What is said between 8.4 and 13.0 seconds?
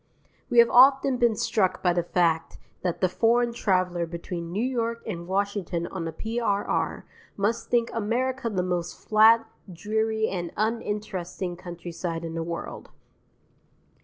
the most flat, dreary, and uninteresting countryside in the world.